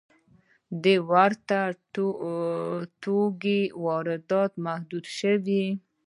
د 0.83 0.85
ورته 1.09 1.59
توکو 3.03 3.57
واردات 3.85 4.51
محدود 4.65 5.05
شوي؟ 5.17 5.65